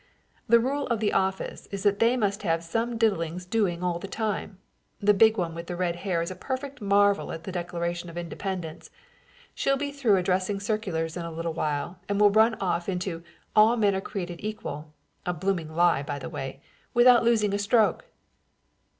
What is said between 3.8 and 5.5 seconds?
all the time. The big